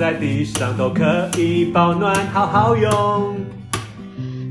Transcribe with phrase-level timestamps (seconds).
[0.00, 3.36] 在地上都可以保暖，好好用。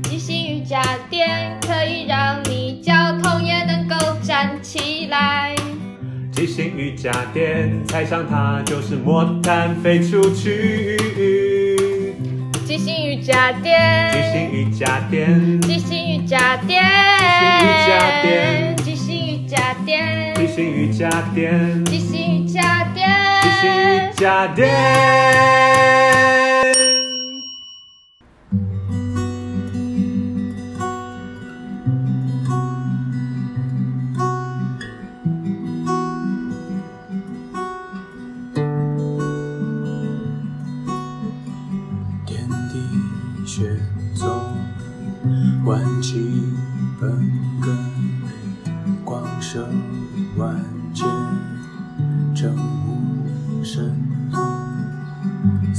[0.04, 5.56] 即兴瑜伽垫可以让你脚痛也能够站起来。
[6.30, 10.96] 即兴瑜伽垫踩上它就是魔毯飞出去。
[12.64, 21.84] 即兴瑜伽垫，即兴瑜伽垫，即兴瑜伽垫，即兴瑜伽垫，即兴瑜伽垫，即兴瑜伽垫。
[24.20, 24.46] 家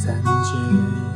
[0.03, 1.10] 三界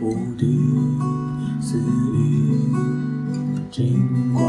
[0.00, 0.46] 无敌
[1.60, 2.72] 肆意
[3.70, 4.42] 金光，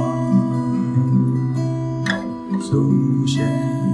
[2.60, 3.85] 速现。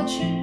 [0.00, 0.39] 过去。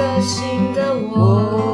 [0.00, 1.69] 个新的我，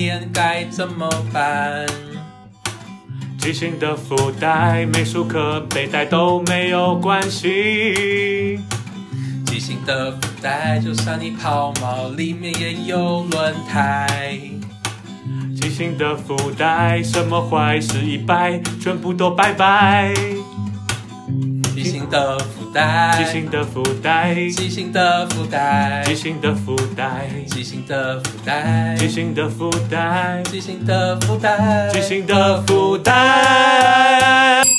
[0.00, 1.84] 年该怎么办？
[3.38, 8.58] 即兴的福袋，美术课背带都没有关系。
[9.44, 14.40] 即兴的福袋，就算你抛锚，里面也有轮胎。
[15.54, 20.14] 即兴的福袋，什么坏事一败，全部都拜拜。
[22.10, 34.69] 的福袋，即兴的福袋，即兴的福袋，即兴的福袋，即兴的福袋，即兴的福袋，即兴的福袋，即兴的福袋。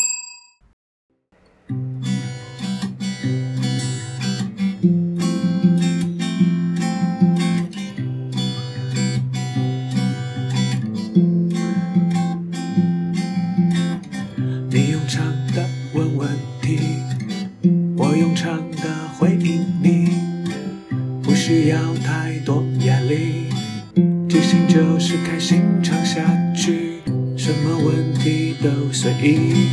[29.22, 29.70] 都随意，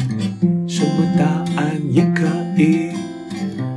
[0.69, 1.25] 什么答
[1.57, 2.26] 案也可
[2.59, 2.90] 以，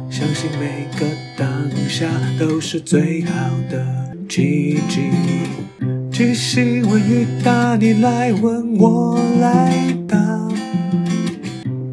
[0.09, 1.05] 相信每个
[1.37, 1.47] 当
[1.87, 2.05] 下
[2.37, 3.31] 都是最好
[3.69, 4.99] 的奇迹。
[6.11, 9.73] 即兴问与答，你来问我来
[10.07, 10.17] 答。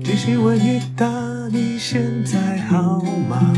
[0.02, 1.06] 即兴问与答，
[1.52, 3.52] 你现在好吗？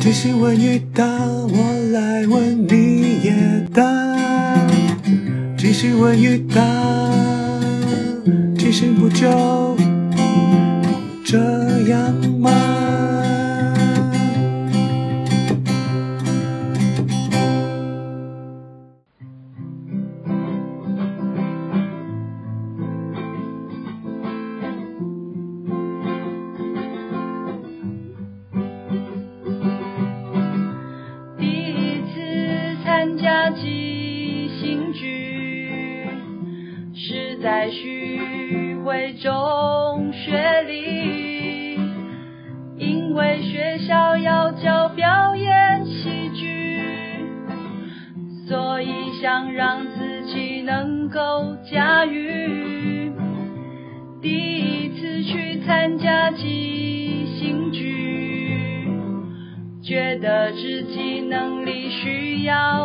[0.00, 3.82] 即兴问与答，我来问你也答。
[5.56, 6.62] 即兴问与答，
[8.74, 9.76] 心不跳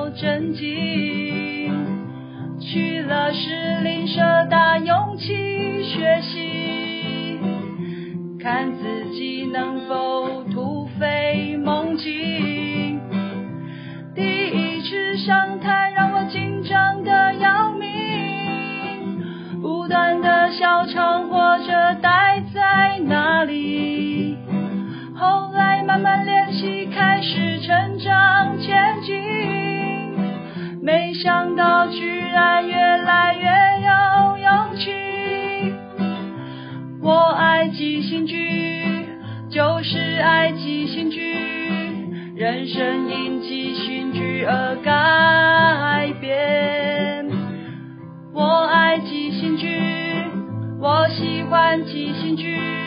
[0.09, 1.71] 要增进，
[2.59, 7.39] 去了士林社大勇气学习，
[8.41, 12.99] 看自己能否突飞猛进。
[14.15, 24.35] 第一次上台让我紧张得要命，不断的笑场或者待在那里。
[25.15, 29.28] 后来慢慢练习，开始成长前进，
[31.21, 33.43] 想到居然越来越
[33.85, 35.73] 有勇气。
[37.01, 39.05] 我爱即兴剧，
[39.49, 41.35] 就是爱即兴剧，
[42.37, 47.27] 人生因即兴剧而改变。
[48.33, 49.67] 我爱即兴剧，
[50.79, 52.78] 我喜欢即兴剧。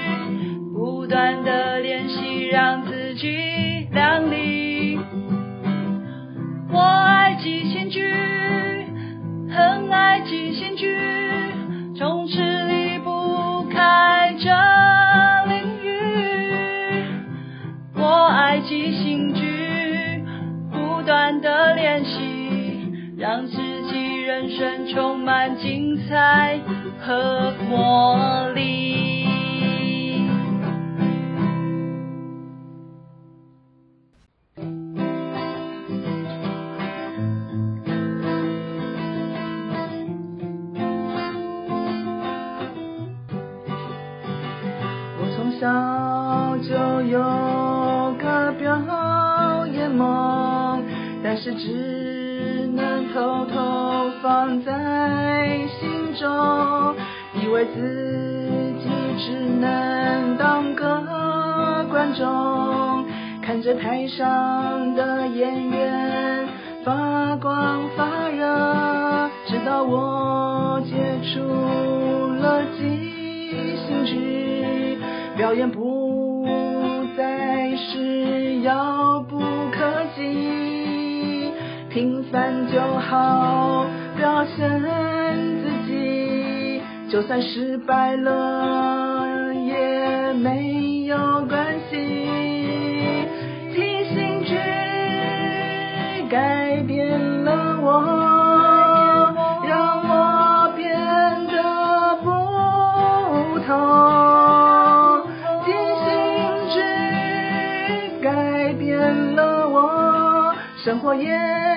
[24.62, 26.60] 生充满精彩
[27.00, 29.26] 和活力。
[45.18, 45.66] 我从小
[46.58, 47.18] 就有
[48.16, 50.84] 个表演梦，
[51.24, 52.01] 但是只
[52.72, 56.96] 能偷偷放在心中，
[57.34, 58.88] 以为自己
[59.18, 63.04] 只能当个观众，
[63.42, 66.48] 看着台上的演员
[66.84, 70.94] 发光发热，直到我接
[71.34, 71.40] 触
[72.40, 74.98] 了即兴剧。
[75.36, 76.46] 表演不
[77.16, 78.74] 再是要
[82.32, 83.84] 但就好
[84.16, 84.80] 表现
[85.62, 93.28] 自己，就算失败了也没有关系。
[93.74, 94.56] 提醒却
[96.30, 99.34] 改变了我，
[99.68, 100.88] 让我变
[101.48, 103.68] 得不同。
[105.66, 105.70] 提
[106.02, 106.10] 醒
[106.72, 106.74] 却
[108.22, 111.71] 改变了我，生活也。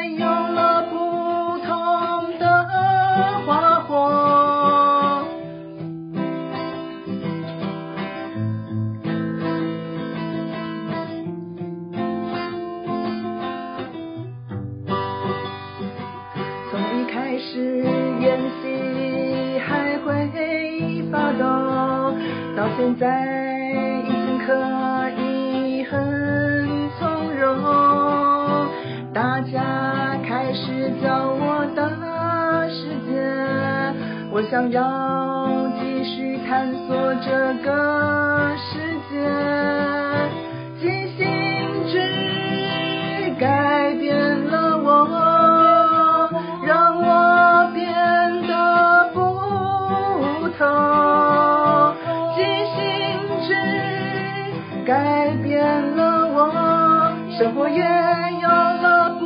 [22.86, 23.08] 现在
[24.08, 24.54] 已经可
[25.20, 28.70] 以很从容。
[29.12, 31.82] 大家开始叫我大
[32.70, 33.26] 世界，
[34.32, 36.96] 我想要继续探索
[37.26, 37.32] 这
[37.64, 38.78] 个世
[39.10, 40.05] 界。
[57.38, 57.76] 生活也
[58.42, 59.26] 有了不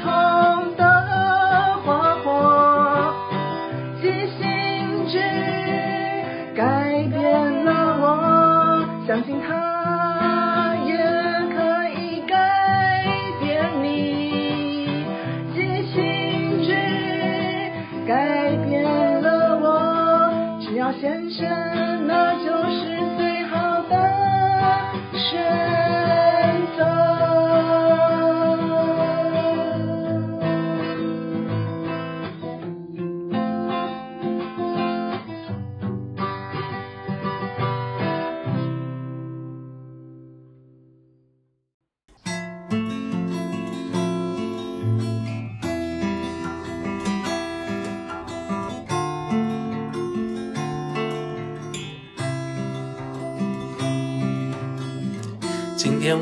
[0.00, 0.84] 同的
[1.84, 3.12] 花火。
[4.00, 4.08] 即
[4.38, 5.18] 兴剧
[6.54, 10.96] 改变了我，相信它也
[11.52, 13.04] 可以改
[13.40, 15.04] 变你。
[15.52, 15.58] 即
[15.92, 16.72] 兴剧
[18.06, 18.84] 改变
[19.22, 19.66] 了我，
[20.60, 23.92] 只要现身，那就是最好的
[25.12, 25.79] 选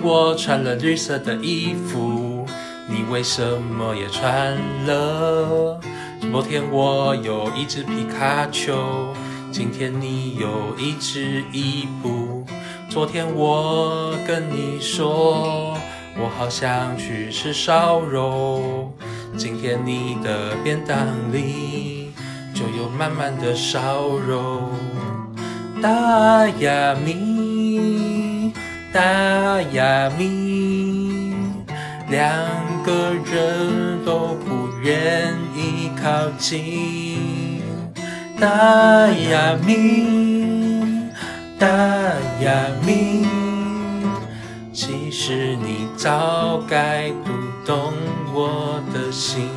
[0.03, 2.47] 我穿了绿色的衣服，
[2.89, 4.57] 你为什么也穿
[4.87, 5.81] 了？
[6.31, 9.15] 昨天我有一只皮卡丘，
[9.51, 12.45] 今天你有一只伊布。
[12.89, 15.77] 昨天我跟你说，
[16.17, 18.93] 我好想去吃烧肉，
[19.37, 22.13] 今天你的便当里
[22.55, 24.71] 就有满满的烧肉。
[25.81, 27.28] 大亚米，
[28.91, 31.35] 大亚米，
[32.09, 32.25] 两
[32.85, 37.61] 个人都不愿意靠近。
[38.41, 38.49] 大
[39.31, 41.11] 亚米，
[41.59, 41.69] 大
[42.41, 43.27] 亚米，
[44.73, 47.33] 其实你早该读
[47.67, 47.93] 懂
[48.33, 49.51] 我的心。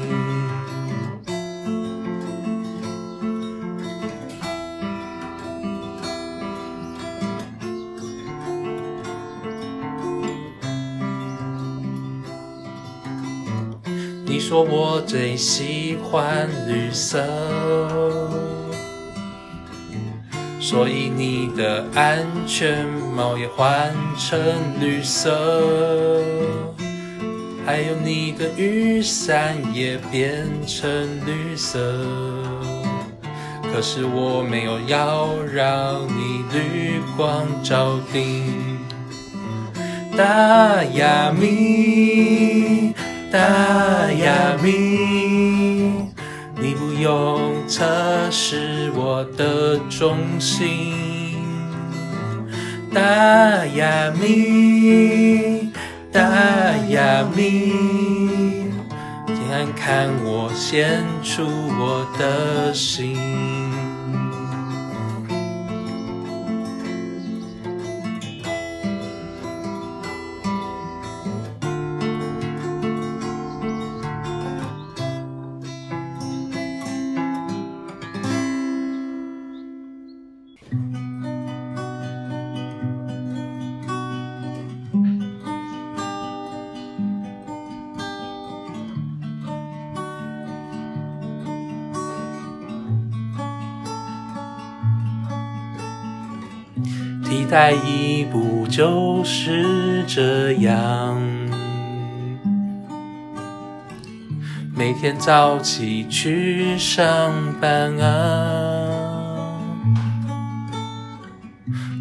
[14.31, 17.21] 你说我最喜欢绿色，
[20.57, 24.39] 所以你的安全帽也换成
[24.79, 26.23] 绿色，
[27.65, 30.89] 还有你的雨伞也变成
[31.25, 31.77] 绿色。
[33.73, 38.79] 可是我没有要让你绿光照顶，
[40.15, 42.90] 大亚米。
[43.31, 46.09] 大亚米，
[46.59, 47.85] 你不用测
[48.29, 50.93] 试我的忠心。
[52.93, 55.71] 大亚米，
[56.11, 56.21] 大
[56.89, 58.69] 亚米，
[59.25, 61.45] 看看我献出
[61.79, 63.15] 我的心。
[97.51, 101.21] 替代役不就是这样？
[104.73, 109.59] 每天早起去上班啊。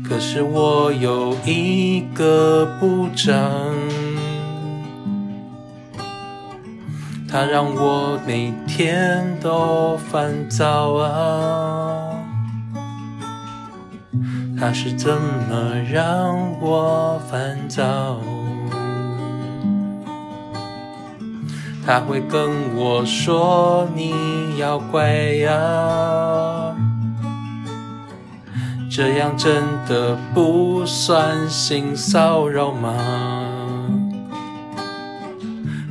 [0.08, 3.34] 可是我有一个部长，
[7.28, 11.89] 他让我每天都烦躁啊。
[14.60, 18.20] 他是怎么让我烦躁？
[21.86, 24.12] 他会跟我说：“你
[24.58, 26.76] 要乖呀。”
[28.92, 32.94] 这样真的不算性骚扰吗？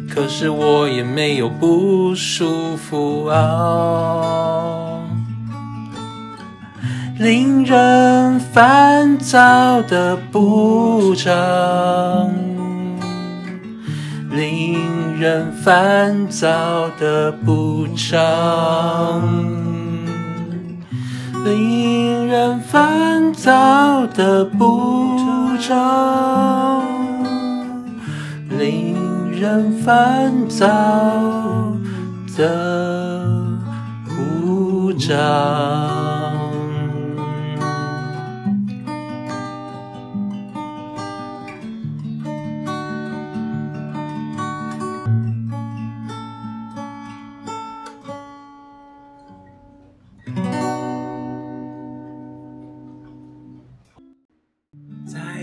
[0.08, 4.59] 可是我也没有不舒服啊。
[7.20, 12.32] 令人烦躁的部长，
[14.32, 19.22] 令人烦躁的部长。
[21.44, 26.86] 令人烦躁的部长，
[28.58, 28.96] 令
[29.38, 30.66] 人烦躁
[32.38, 33.26] 的
[34.08, 36.19] 部长。